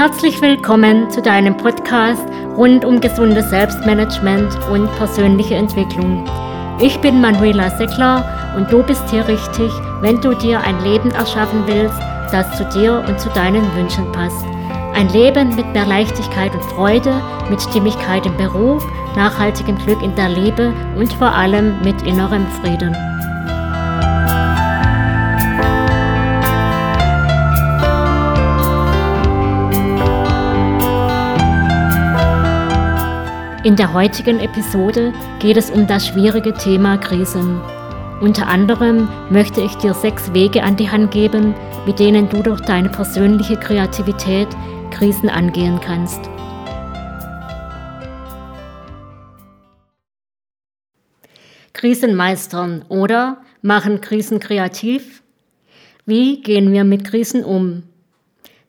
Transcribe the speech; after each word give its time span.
Herzlich 0.00 0.40
willkommen 0.40 1.10
zu 1.10 1.20
deinem 1.20 1.54
Podcast 1.58 2.26
rund 2.56 2.86
um 2.86 3.02
gesundes 3.02 3.50
Selbstmanagement 3.50 4.50
und 4.70 4.90
persönliche 4.96 5.56
Entwicklung. 5.56 6.26
Ich 6.80 6.98
bin 7.02 7.20
Manuela 7.20 7.68
Seckler 7.76 8.24
und 8.56 8.72
du 8.72 8.82
bist 8.82 9.10
hier 9.10 9.28
richtig, 9.28 9.70
wenn 10.00 10.18
du 10.22 10.32
dir 10.32 10.58
ein 10.58 10.82
Leben 10.84 11.10
erschaffen 11.10 11.64
willst, 11.66 11.98
das 12.32 12.50
zu 12.56 12.64
dir 12.70 13.04
und 13.06 13.20
zu 13.20 13.28
deinen 13.34 13.62
Wünschen 13.76 14.10
passt. 14.12 14.46
Ein 14.94 15.10
Leben 15.10 15.54
mit 15.54 15.70
mehr 15.74 15.84
Leichtigkeit 15.84 16.54
und 16.54 16.64
Freude, 16.64 17.12
mit 17.50 17.60
Stimmigkeit 17.60 18.24
im 18.24 18.38
Beruf, 18.38 18.82
nachhaltigem 19.16 19.76
Glück 19.84 20.00
in 20.02 20.14
der 20.14 20.30
Liebe 20.30 20.72
und 20.96 21.12
vor 21.12 21.30
allem 21.30 21.78
mit 21.82 22.00
innerem 22.06 22.46
Frieden. 22.62 22.96
In 33.62 33.76
der 33.76 33.92
heutigen 33.92 34.40
Episode 34.40 35.12
geht 35.38 35.58
es 35.58 35.70
um 35.70 35.86
das 35.86 36.06
schwierige 36.06 36.54
Thema 36.54 36.96
Krisen. 36.96 37.60
Unter 38.22 38.48
anderem 38.48 39.06
möchte 39.28 39.60
ich 39.60 39.74
dir 39.74 39.92
sechs 39.92 40.32
Wege 40.32 40.62
an 40.62 40.76
die 40.76 40.88
Hand 40.88 41.10
geben, 41.10 41.54
mit 41.84 41.98
denen 41.98 42.30
du 42.30 42.42
durch 42.42 42.62
deine 42.62 42.88
persönliche 42.88 43.56
Kreativität 43.58 44.48
Krisen 44.90 45.28
angehen 45.28 45.78
kannst. 45.78 46.20
Krisen 51.74 52.14
meistern 52.14 52.86
oder 52.88 53.42
machen 53.60 54.00
Krisen 54.00 54.40
kreativ? 54.40 55.22
Wie 56.06 56.40
gehen 56.40 56.72
wir 56.72 56.84
mit 56.84 57.04
Krisen 57.04 57.44
um? 57.44 57.82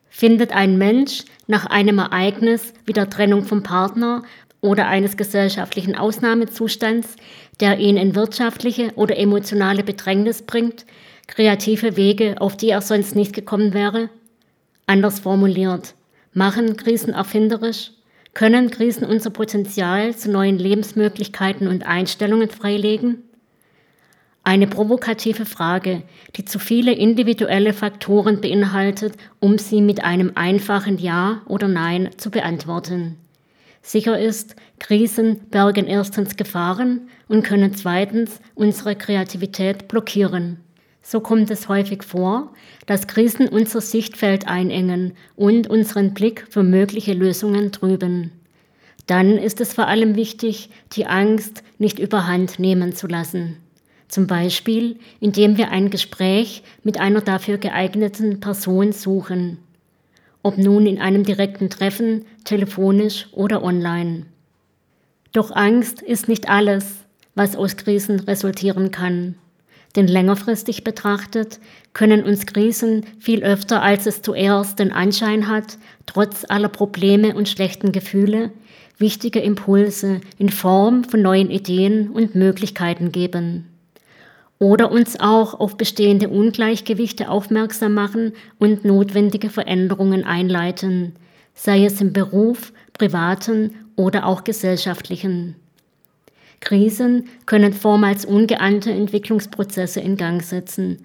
Findet 0.09 0.51
ein 0.51 0.77
Mensch 0.77 1.23
nach 1.47 1.65
einem 1.65 1.99
Ereignis 1.99 2.73
wie 2.85 2.93
der 2.93 3.09
Trennung 3.09 3.45
vom 3.45 3.63
Partner 3.63 4.23
oder 4.61 4.87
eines 4.87 5.17
gesellschaftlichen 5.17 5.95
Ausnahmezustands, 5.95 7.15
der 7.59 7.79
ihn 7.79 7.97
in 7.97 8.15
wirtschaftliche 8.15 8.91
oder 8.95 9.17
emotionale 9.17 9.83
Bedrängnis 9.83 10.43
bringt, 10.43 10.85
kreative 11.27 11.97
Wege, 11.97 12.35
auf 12.39 12.55
die 12.55 12.69
er 12.69 12.81
sonst 12.81 13.15
nicht 13.15 13.33
gekommen 13.33 13.73
wäre? 13.73 14.09
Anders 14.85 15.19
formuliert, 15.19 15.95
machen 16.33 16.77
Krisen 16.77 17.13
erfinderisch? 17.13 17.91
Können 18.33 18.71
Krisen 18.71 19.05
unser 19.05 19.29
Potenzial 19.29 20.15
zu 20.15 20.31
neuen 20.31 20.57
Lebensmöglichkeiten 20.57 21.67
und 21.67 21.85
Einstellungen 21.85 22.49
freilegen? 22.49 23.23
Eine 24.43 24.67
provokative 24.67 25.45
Frage, 25.45 26.01
die 26.35 26.45
zu 26.45 26.57
viele 26.57 26.93
individuelle 26.93 27.73
Faktoren 27.73 28.41
beinhaltet, 28.41 29.13
um 29.39 29.57
sie 29.59 29.81
mit 29.81 30.03
einem 30.03 30.31
einfachen 30.35 30.97
Ja 30.97 31.41
oder 31.45 31.67
Nein 31.67 32.09
zu 32.17 32.31
beantworten. 32.31 33.20
Sicher 33.81 34.19
ist, 34.19 34.55
Krisen 34.79 35.41
bergen 35.49 35.87
erstens 35.87 36.35
Gefahren 36.35 37.09
und 37.27 37.43
können 37.43 37.73
zweitens 37.73 38.39
unsere 38.53 38.95
Kreativität 38.95 39.87
blockieren. 39.87 40.59
So 41.01 41.19
kommt 41.19 41.49
es 41.49 41.67
häufig 41.67 42.03
vor, 42.03 42.53
dass 42.85 43.07
Krisen 43.07 43.47
unser 43.47 43.81
Sichtfeld 43.81 44.47
einengen 44.47 45.13
und 45.35 45.67
unseren 45.67 46.13
Blick 46.13 46.45
für 46.49 46.61
mögliche 46.61 47.13
Lösungen 47.13 47.71
trüben. 47.71 48.31
Dann 49.07 49.37
ist 49.37 49.59
es 49.61 49.73
vor 49.73 49.87
allem 49.87 50.15
wichtig, 50.15 50.69
die 50.93 51.07
Angst 51.07 51.63
nicht 51.79 51.97
überhand 51.97 52.59
nehmen 52.59 52.93
zu 52.93 53.07
lassen. 53.07 53.57
Zum 54.07 54.27
Beispiel, 54.27 54.99
indem 55.19 55.57
wir 55.57 55.71
ein 55.71 55.89
Gespräch 55.89 56.61
mit 56.83 56.99
einer 56.99 57.21
dafür 57.21 57.57
geeigneten 57.57 58.39
Person 58.39 58.91
suchen 58.91 59.57
ob 60.43 60.57
nun 60.57 60.85
in 60.85 60.99
einem 60.99 61.23
direkten 61.23 61.69
Treffen, 61.69 62.25
telefonisch 62.43 63.27
oder 63.31 63.63
online. 63.63 64.25
Doch 65.31 65.51
Angst 65.51 66.01
ist 66.01 66.27
nicht 66.27 66.49
alles, 66.49 67.05
was 67.35 67.55
aus 67.55 67.77
Krisen 67.77 68.19
resultieren 68.21 68.91
kann. 68.91 69.35
Denn 69.95 70.07
längerfristig 70.07 70.83
betrachtet 70.83 71.59
können 71.93 72.23
uns 72.23 72.45
Krisen 72.45 73.05
viel 73.19 73.43
öfter, 73.43 73.81
als 73.81 74.05
es 74.05 74.21
zuerst 74.21 74.79
den 74.79 74.91
Anschein 74.91 75.47
hat, 75.47 75.77
trotz 76.05 76.45
aller 76.47 76.69
Probleme 76.69 77.35
und 77.35 77.49
schlechten 77.49 77.91
Gefühle, 77.91 78.51
wichtige 78.97 79.39
Impulse 79.39 80.21
in 80.37 80.49
Form 80.49 81.03
von 81.03 81.21
neuen 81.21 81.49
Ideen 81.49 82.09
und 82.09 82.35
Möglichkeiten 82.35 83.11
geben 83.11 83.70
oder 84.61 84.91
uns 84.91 85.19
auch 85.19 85.59
auf 85.59 85.75
bestehende 85.75 86.29
Ungleichgewichte 86.29 87.31
aufmerksam 87.31 87.95
machen 87.95 88.33
und 88.59 88.85
notwendige 88.85 89.49
Veränderungen 89.49 90.23
einleiten, 90.23 91.13
sei 91.55 91.83
es 91.83 91.99
im 91.99 92.13
Beruf, 92.13 92.71
privaten 92.93 93.73
oder 93.95 94.27
auch 94.27 94.43
gesellschaftlichen. 94.43 95.55
Krisen 96.59 97.27
können 97.47 97.73
vormals 97.73 98.23
ungeahnte 98.23 98.91
Entwicklungsprozesse 98.91 99.99
in 99.99 100.15
Gang 100.15 100.43
setzen, 100.43 100.99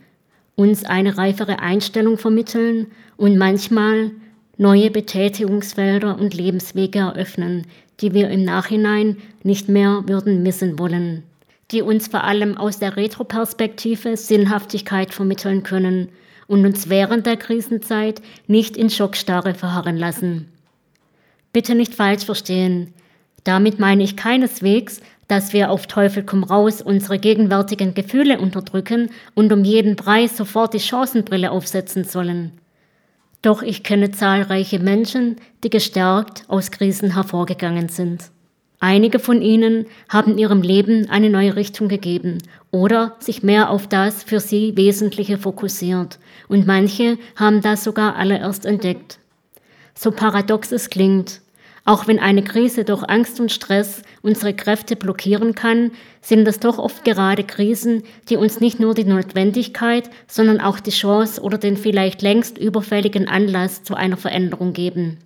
uns 0.54 0.84
eine 0.84 1.16
reifere 1.16 1.60
Einstellung 1.60 2.18
vermitteln 2.18 2.88
und 3.16 3.38
manchmal 3.38 4.10
neue 4.58 4.90
Betätigungsfelder 4.90 6.18
und 6.18 6.34
Lebenswege 6.34 6.98
eröffnen, 6.98 7.66
die 8.00 8.12
wir 8.12 8.28
im 8.28 8.44
Nachhinein 8.44 9.16
nicht 9.44 9.70
mehr 9.70 10.02
würden 10.06 10.42
missen 10.42 10.78
wollen 10.78 11.22
die 11.72 11.82
uns 11.82 12.08
vor 12.08 12.24
allem 12.24 12.56
aus 12.56 12.78
der 12.78 12.96
Retroperspektive 12.96 14.16
Sinnhaftigkeit 14.16 15.12
vermitteln 15.12 15.62
können 15.62 16.08
und 16.46 16.64
uns 16.64 16.88
während 16.88 17.26
der 17.26 17.36
Krisenzeit 17.36 18.22
nicht 18.46 18.76
in 18.76 18.90
Schockstarre 18.90 19.54
verharren 19.54 19.96
lassen. 19.96 20.52
Bitte 21.52 21.74
nicht 21.74 21.94
falsch 21.94 22.24
verstehen. 22.24 22.92
Damit 23.44 23.78
meine 23.78 24.02
ich 24.02 24.16
keineswegs, 24.16 25.00
dass 25.28 25.52
wir 25.52 25.70
auf 25.70 25.86
Teufel 25.86 26.22
komm 26.22 26.44
raus 26.44 26.80
unsere 26.82 27.18
gegenwärtigen 27.18 27.94
Gefühle 27.94 28.38
unterdrücken 28.38 29.10
und 29.34 29.52
um 29.52 29.64
jeden 29.64 29.96
Preis 29.96 30.36
sofort 30.36 30.74
die 30.74 30.80
Chancenbrille 30.80 31.50
aufsetzen 31.50 32.04
sollen. 32.04 32.52
Doch 33.42 33.62
ich 33.62 33.82
kenne 33.82 34.10
zahlreiche 34.10 34.78
Menschen, 34.78 35.36
die 35.62 35.70
gestärkt 35.70 36.44
aus 36.48 36.70
Krisen 36.70 37.14
hervorgegangen 37.14 37.88
sind. 37.88 38.30
Einige 38.78 39.18
von 39.18 39.40
ihnen 39.40 39.86
haben 40.08 40.36
ihrem 40.36 40.60
Leben 40.60 41.08
eine 41.08 41.30
neue 41.30 41.56
Richtung 41.56 41.88
gegeben 41.88 42.38
oder 42.70 43.16
sich 43.20 43.42
mehr 43.42 43.70
auf 43.70 43.88
das 43.88 44.22
für 44.22 44.38
sie 44.38 44.76
Wesentliche 44.76 45.38
fokussiert 45.38 46.18
und 46.48 46.66
manche 46.66 47.18
haben 47.36 47.62
das 47.62 47.84
sogar 47.84 48.16
alle 48.16 48.38
erst 48.38 48.66
entdeckt. 48.66 49.18
So 49.94 50.10
paradox 50.10 50.72
es 50.72 50.90
klingt, 50.90 51.40
auch 51.86 52.08
wenn 52.08 52.18
eine 52.18 52.42
Krise 52.42 52.84
durch 52.84 53.04
Angst 53.08 53.40
und 53.40 53.52
Stress 53.52 54.02
unsere 54.20 54.52
Kräfte 54.52 54.96
blockieren 54.96 55.54
kann, 55.54 55.92
sind 56.20 56.46
es 56.46 56.58
doch 56.58 56.78
oft 56.78 57.04
gerade 57.04 57.44
Krisen, 57.44 58.02
die 58.28 58.36
uns 58.36 58.58
nicht 58.58 58.80
nur 58.80 58.92
die 58.92 59.04
Notwendigkeit, 59.04 60.10
sondern 60.26 60.60
auch 60.60 60.80
die 60.80 60.90
Chance 60.90 61.40
oder 61.40 61.58
den 61.58 61.76
vielleicht 61.76 62.22
längst 62.22 62.58
überfälligen 62.58 63.28
Anlass 63.28 63.84
zu 63.84 63.94
einer 63.94 64.16
Veränderung 64.16 64.72
geben. 64.72 65.18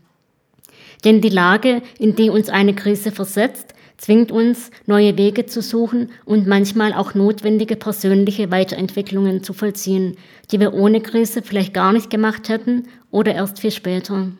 Denn 1.04 1.20
die 1.20 1.28
Lage, 1.28 1.82
in 1.98 2.14
die 2.14 2.30
uns 2.30 2.48
eine 2.48 2.74
Krise 2.74 3.10
versetzt, 3.10 3.74
zwingt 3.96 4.32
uns, 4.32 4.70
neue 4.86 5.18
Wege 5.18 5.46
zu 5.46 5.60
suchen 5.60 6.10
und 6.24 6.46
manchmal 6.46 6.94
auch 6.94 7.14
notwendige 7.14 7.76
persönliche 7.76 8.50
Weiterentwicklungen 8.50 9.42
zu 9.42 9.52
vollziehen, 9.52 10.16
die 10.50 10.58
wir 10.58 10.72
ohne 10.72 11.00
Krise 11.00 11.42
vielleicht 11.42 11.74
gar 11.74 11.92
nicht 11.92 12.08
gemacht 12.08 12.48
hätten 12.48 12.88
oder 13.10 13.34
erst 13.34 13.60
viel 13.60 13.70
später. 13.70 14.32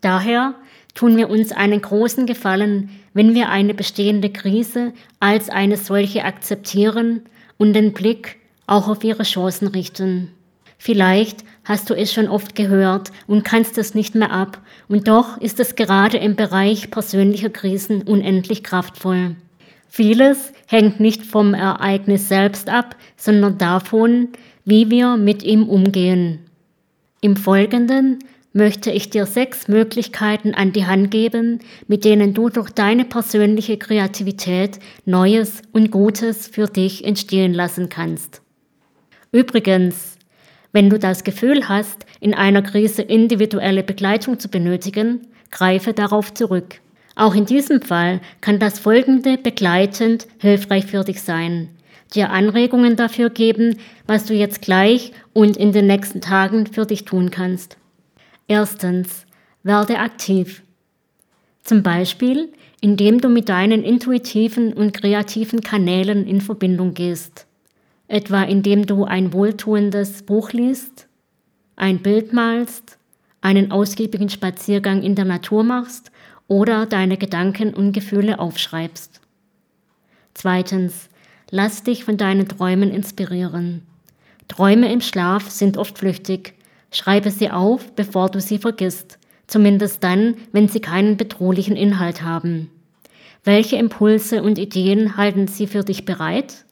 Daher 0.00 0.54
tun 0.94 1.16
wir 1.16 1.28
uns 1.28 1.52
einen 1.52 1.80
großen 1.80 2.26
Gefallen, 2.26 2.90
wenn 3.12 3.34
wir 3.34 3.48
eine 3.50 3.74
bestehende 3.74 4.30
Krise 4.30 4.92
als 5.20 5.50
eine 5.50 5.76
solche 5.76 6.24
akzeptieren 6.24 7.22
und 7.58 7.74
den 7.74 7.92
Blick 7.92 8.36
auch 8.66 8.88
auf 8.88 9.04
ihre 9.04 9.24
Chancen 9.24 9.68
richten. 9.68 10.30
Vielleicht 10.78 11.44
hast 11.64 11.88
du 11.88 11.94
es 11.94 12.12
schon 12.12 12.28
oft 12.28 12.54
gehört 12.54 13.10
und 13.26 13.44
kannst 13.44 13.78
es 13.78 13.94
nicht 13.94 14.14
mehr 14.14 14.30
ab, 14.30 14.60
und 14.88 15.08
doch 15.08 15.38
ist 15.40 15.60
es 15.60 15.76
gerade 15.76 16.18
im 16.18 16.36
Bereich 16.36 16.90
persönlicher 16.90 17.50
Krisen 17.50 18.02
unendlich 18.02 18.62
kraftvoll. 18.62 19.36
Vieles 19.88 20.52
hängt 20.66 21.00
nicht 21.00 21.24
vom 21.24 21.54
Ereignis 21.54 22.28
selbst 22.28 22.68
ab, 22.68 22.96
sondern 23.16 23.58
davon, 23.58 24.28
wie 24.64 24.90
wir 24.90 25.16
mit 25.16 25.42
ihm 25.42 25.68
umgehen. 25.68 26.40
Im 27.20 27.36
Folgenden 27.36 28.18
möchte 28.52 28.90
ich 28.90 29.10
dir 29.10 29.26
sechs 29.26 29.68
Möglichkeiten 29.68 30.54
an 30.54 30.72
die 30.72 30.86
Hand 30.86 31.10
geben, 31.10 31.60
mit 31.88 32.04
denen 32.04 32.34
du 32.34 32.48
durch 32.48 32.70
deine 32.70 33.04
persönliche 33.04 33.76
Kreativität 33.76 34.78
Neues 35.04 35.62
und 35.72 35.90
Gutes 35.90 36.46
für 36.46 36.66
dich 36.66 37.04
entstehen 37.04 37.52
lassen 37.52 37.88
kannst. 37.88 38.42
Übrigens, 39.32 40.13
wenn 40.74 40.90
du 40.90 40.98
das 40.98 41.22
Gefühl 41.22 41.68
hast, 41.68 42.04
in 42.18 42.34
einer 42.34 42.60
Krise 42.60 43.00
individuelle 43.00 43.84
Begleitung 43.84 44.40
zu 44.40 44.48
benötigen, 44.48 45.22
greife 45.52 45.92
darauf 45.92 46.34
zurück. 46.34 46.80
Auch 47.14 47.36
in 47.36 47.46
diesem 47.46 47.80
Fall 47.80 48.20
kann 48.40 48.58
das 48.58 48.80
Folgende 48.80 49.38
begleitend 49.38 50.26
hilfreich 50.38 50.86
für 50.86 51.04
dich 51.04 51.22
sein. 51.22 51.68
Dir 52.14 52.30
Anregungen 52.30 52.96
dafür 52.96 53.30
geben, 53.30 53.76
was 54.08 54.26
du 54.26 54.34
jetzt 54.34 54.62
gleich 54.62 55.12
und 55.32 55.56
in 55.56 55.70
den 55.70 55.86
nächsten 55.86 56.20
Tagen 56.20 56.66
für 56.66 56.86
dich 56.86 57.04
tun 57.04 57.30
kannst. 57.30 57.76
Erstens, 58.48 59.26
Werde 59.62 59.98
aktiv. 60.00 60.62
Zum 61.62 61.82
Beispiel, 61.82 62.52
indem 62.82 63.20
du 63.20 63.30
mit 63.30 63.48
deinen 63.48 63.82
intuitiven 63.82 64.74
und 64.74 64.92
kreativen 64.92 65.62
Kanälen 65.62 66.26
in 66.26 66.42
Verbindung 66.42 66.92
gehst. 66.92 67.43
Etwa 68.14 68.44
indem 68.44 68.86
du 68.86 69.04
ein 69.04 69.32
wohltuendes 69.32 70.22
Buch 70.22 70.52
liest, 70.52 71.08
ein 71.74 71.98
Bild 71.98 72.32
malst, 72.32 72.96
einen 73.40 73.72
ausgiebigen 73.72 74.28
Spaziergang 74.28 75.02
in 75.02 75.16
der 75.16 75.24
Natur 75.24 75.64
machst 75.64 76.12
oder 76.46 76.86
deine 76.86 77.16
Gedanken 77.16 77.74
und 77.74 77.90
Gefühle 77.90 78.38
aufschreibst. 78.38 79.20
Zweitens, 80.32 81.08
lass 81.50 81.82
dich 81.82 82.04
von 82.04 82.16
deinen 82.16 82.46
Träumen 82.46 82.92
inspirieren. 82.92 83.82
Träume 84.46 84.92
im 84.92 85.00
Schlaf 85.00 85.50
sind 85.50 85.76
oft 85.76 85.98
flüchtig. 85.98 86.54
Schreibe 86.92 87.32
sie 87.32 87.50
auf, 87.50 87.96
bevor 87.96 88.28
du 88.28 88.40
sie 88.40 88.58
vergisst 88.58 89.18
zumindest 89.46 90.02
dann, 90.04 90.36
wenn 90.52 90.68
sie 90.68 90.80
keinen 90.80 91.16
bedrohlichen 91.16 91.76
Inhalt 91.76 92.22
haben. 92.22 92.70
Welche 93.42 93.76
Impulse 93.76 94.42
und 94.42 94.58
Ideen 94.58 95.16
halten 95.16 95.48
sie 95.48 95.66
für 95.66 95.82
dich 95.82 96.04
bereit? 96.04 96.64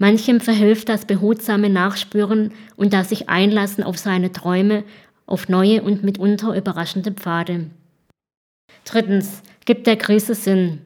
Manchem 0.00 0.40
verhilft 0.40 0.88
das 0.88 1.04
behutsame 1.04 1.70
Nachspüren 1.70 2.52
und 2.74 2.92
das 2.92 3.10
sich 3.10 3.28
einlassen 3.28 3.84
auf 3.84 3.98
seine 3.98 4.32
Träume, 4.32 4.82
auf 5.26 5.48
neue 5.48 5.82
und 5.82 6.02
mitunter 6.02 6.56
überraschende 6.56 7.12
Pfade. 7.12 7.66
Drittens, 8.84 9.42
gib 9.64 9.84
der 9.84 9.96
Krise 9.96 10.34
Sinn. 10.34 10.80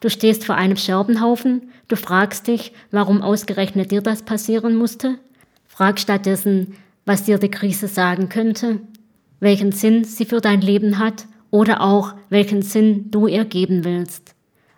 Du 0.00 0.08
stehst 0.08 0.46
vor 0.46 0.54
einem 0.54 0.78
Scherbenhaufen, 0.78 1.70
du 1.88 1.96
fragst 1.96 2.46
dich, 2.46 2.72
warum 2.90 3.20
ausgerechnet 3.20 3.90
dir 3.90 4.00
das 4.00 4.22
passieren 4.22 4.76
musste. 4.76 5.18
Frag 5.66 6.00
stattdessen, 6.00 6.74
was 7.04 7.24
dir 7.24 7.36
die 7.36 7.50
Krise 7.50 7.88
sagen 7.88 8.30
könnte 8.30 8.80
welchen 9.42 9.72
Sinn 9.72 10.04
sie 10.04 10.24
für 10.24 10.40
dein 10.40 10.60
Leben 10.60 11.00
hat 11.00 11.26
oder 11.50 11.80
auch 11.80 12.14
welchen 12.30 12.62
Sinn 12.62 13.10
du 13.10 13.26
ihr 13.26 13.44
geben 13.44 13.84
willst. 13.84 14.36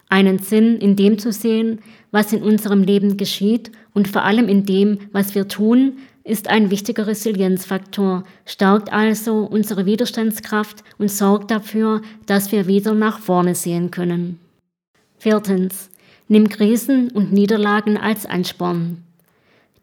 Einen 0.08 0.38
Sinn 0.38 0.76
in 0.76 0.96
dem 0.96 1.18
zu 1.18 1.32
sehen, 1.32 1.80
was 2.10 2.32
in 2.32 2.42
unserem 2.42 2.82
Leben 2.82 3.16
geschieht 3.16 3.72
und 3.92 4.08
vor 4.08 4.22
allem 4.22 4.48
in 4.48 4.64
dem, 4.64 4.98
was 5.12 5.34
wir 5.34 5.48
tun, 5.48 5.98
ist 6.24 6.48
ein 6.48 6.70
wichtiger 6.70 7.06
Resilienzfaktor, 7.06 8.24
stärkt 8.46 8.92
also 8.92 9.40
unsere 9.44 9.84
Widerstandskraft 9.84 10.82
und 10.98 11.10
sorgt 11.10 11.50
dafür, 11.50 12.00
dass 12.26 12.50
wir 12.50 12.66
wieder 12.66 12.94
nach 12.94 13.18
vorne 13.18 13.54
sehen 13.54 13.90
können. 13.90 14.38
Viertens. 15.18 15.90
Nimm 16.26 16.48
Krisen 16.48 17.10
und 17.10 17.32
Niederlagen 17.32 17.98
als 17.98 18.24
Ansporn. 18.24 19.02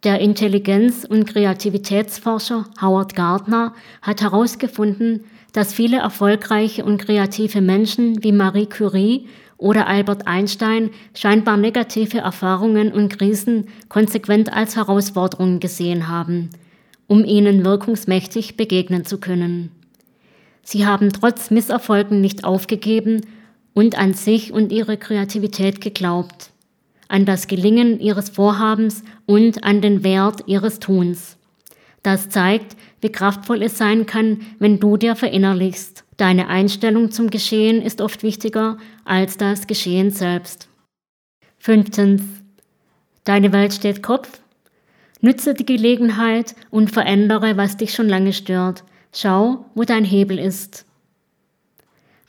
Der 0.03 0.19
Intelligenz- 0.19 1.05
und 1.05 1.27
Kreativitätsforscher 1.27 2.65
Howard 2.81 3.15
Gardner 3.15 3.75
hat 4.01 4.21
herausgefunden, 4.21 5.25
dass 5.53 5.73
viele 5.73 5.97
erfolgreiche 5.97 6.83
und 6.83 6.97
kreative 6.97 7.61
Menschen 7.61 8.23
wie 8.23 8.31
Marie 8.31 8.65
Curie 8.65 9.27
oder 9.61 9.87
Albert 9.87 10.27
Einstein 10.27 10.89
scheinbar 11.13 11.55
negative 11.55 12.17
Erfahrungen 12.17 12.91
und 12.91 13.17
Krisen 13.17 13.67
konsequent 13.87 14.51
als 14.51 14.75
Herausforderungen 14.75 15.61
gesehen 15.61 16.09
haben, 16.09 16.49
um 17.07 17.23
ihnen 17.23 17.63
wirkungsmächtig 17.63 18.57
begegnen 18.57 19.05
zu 19.05 19.19
können. 19.19 19.71
Sie 20.63 20.85
haben 20.85 21.13
trotz 21.13 21.51
Misserfolgen 21.51 22.19
nicht 22.19 22.43
aufgegeben 22.43 23.21
und 23.73 23.97
an 23.97 24.13
sich 24.13 24.51
und 24.51 24.71
ihre 24.71 24.97
Kreativität 24.97 25.79
geglaubt 25.79 26.51
an 27.11 27.25
das 27.25 27.47
Gelingen 27.47 27.99
ihres 27.99 28.29
Vorhabens 28.29 29.03
und 29.25 29.65
an 29.65 29.81
den 29.81 30.03
Wert 30.03 30.43
ihres 30.47 30.79
Tuns. 30.79 31.37
Das 32.03 32.29
zeigt, 32.29 32.75
wie 33.01 33.11
kraftvoll 33.11 33.61
es 33.61 33.77
sein 33.77 34.05
kann, 34.05 34.41
wenn 34.59 34.79
du 34.79 34.97
dir 34.97 35.15
verinnerlichst. 35.15 36.03
Deine 36.17 36.47
Einstellung 36.47 37.11
zum 37.11 37.29
Geschehen 37.29 37.81
ist 37.81 38.01
oft 38.01 38.23
wichtiger 38.23 38.77
als 39.05 39.37
das 39.37 39.67
Geschehen 39.67 40.11
selbst. 40.11 40.67
Fünftens. 41.59 42.23
Deine 43.23 43.51
Welt 43.53 43.73
steht 43.73 44.01
Kopf. 44.01 44.39
Nütze 45.21 45.53
die 45.53 45.65
Gelegenheit 45.65 46.55
und 46.71 46.91
verändere, 46.91 47.55
was 47.55 47.77
dich 47.77 47.93
schon 47.93 48.09
lange 48.09 48.33
stört. 48.33 48.83
Schau, 49.13 49.65
wo 49.75 49.83
dein 49.83 50.05
Hebel 50.05 50.39
ist. 50.39 50.85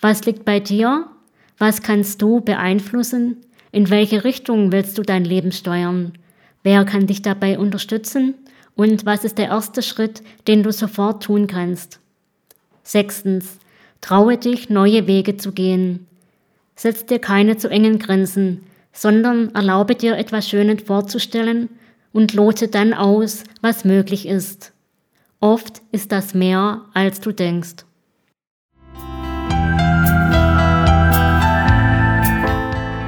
Was 0.00 0.26
liegt 0.26 0.44
bei 0.44 0.60
dir? 0.60 1.06
Was 1.56 1.82
kannst 1.82 2.20
du 2.20 2.40
beeinflussen? 2.40 3.38
In 3.70 3.88
welche 3.88 4.24
Richtung 4.24 4.72
willst 4.72 4.98
du 4.98 5.02
dein 5.02 5.24
Leben 5.24 5.52
steuern? 5.52 6.12
Wer 6.62 6.84
kann 6.84 7.06
dich 7.06 7.22
dabei 7.22 7.58
unterstützen? 7.58 8.34
Und 8.74 9.04
was 9.04 9.24
ist 9.24 9.38
der 9.38 9.48
erste 9.48 9.82
Schritt, 9.82 10.22
den 10.46 10.62
du 10.62 10.72
sofort 10.72 11.22
tun 11.22 11.46
kannst? 11.46 12.00
Sechstens. 12.82 13.58
Traue 14.00 14.36
dich, 14.36 14.70
neue 14.70 15.06
Wege 15.06 15.36
zu 15.36 15.52
gehen. 15.52 16.06
Setz 16.74 17.06
dir 17.06 17.19
keine 17.19 17.56
zu 17.56 17.69
engen 17.69 17.98
Grenzen, 17.98 18.62
sondern 18.92 19.54
erlaube 19.54 19.94
dir 19.94 20.16
etwas 20.16 20.48
Schönes 20.48 20.82
vorzustellen 20.82 21.69
und 22.12 22.34
lote 22.34 22.69
dann 22.69 22.94
aus, 22.94 23.44
was 23.60 23.84
möglich 23.84 24.26
ist. 24.26 24.72
Oft 25.40 25.82
ist 25.92 26.12
das 26.12 26.34
mehr, 26.34 26.82
als 26.94 27.20
du 27.20 27.32
denkst. 27.32 27.84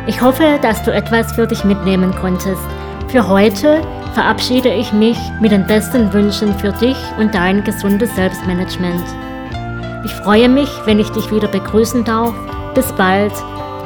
Ich 0.06 0.20
hoffe, 0.20 0.58
dass 0.60 0.82
du 0.84 0.92
etwas 0.92 1.32
für 1.32 1.46
dich 1.46 1.64
mitnehmen 1.64 2.14
konntest. 2.14 2.60
Für 3.08 3.26
heute 3.26 3.80
verabschiede 4.14 4.72
ich 4.72 4.92
mich 4.92 5.18
mit 5.40 5.52
den 5.52 5.66
besten 5.66 6.12
Wünschen 6.12 6.56
für 6.58 6.72
dich 6.72 6.96
und 7.18 7.34
dein 7.34 7.64
gesundes 7.64 8.14
Selbstmanagement. 8.14 9.04
Ich 10.04 10.12
freue 10.12 10.48
mich, 10.48 10.70
wenn 10.84 11.00
ich 11.00 11.10
dich 11.10 11.30
wieder 11.30 11.48
begrüßen 11.48 12.04
darf. 12.04 12.34
Bis 12.74 12.90
bald, 12.92 13.32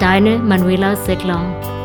deine 0.01 0.39
Manuela 0.39 0.97
Segler. 0.97 1.78